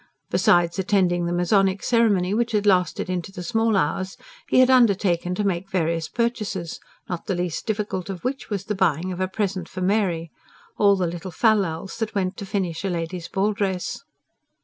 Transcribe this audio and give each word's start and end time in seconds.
Besides 0.31 0.79
attending 0.79 1.27
the 1.27 1.31
masonic 1.31 1.83
ceremony, 1.83 2.33
which 2.33 2.53
had 2.53 2.65
lasted 2.65 3.07
into 3.07 3.31
the 3.31 3.43
small 3.43 3.77
hours, 3.77 4.17
he 4.47 4.59
had 4.59 4.71
undertaken 4.71 5.35
to 5.35 5.43
make 5.43 5.69
various 5.69 6.07
purchases, 6.07 6.79
not 7.07 7.27
the 7.27 7.35
least 7.35 7.67
difficult 7.67 8.09
of 8.09 8.23
which 8.23 8.49
was 8.49 8.63
the 8.63 8.73
buying 8.73 9.11
of 9.11 9.19
a 9.21 9.27
present 9.27 9.69
for 9.69 9.81
Mary 9.81 10.31
all 10.75 10.95
the 10.95 11.05
little 11.05 11.29
fal 11.29 11.57
lals 11.57 11.99
that 11.99 12.15
went 12.15 12.35
to 12.37 12.47
finish 12.47 12.83
a 12.83 12.89
lady's 12.89 13.27
ball 13.27 13.53
dress. 13.53 14.01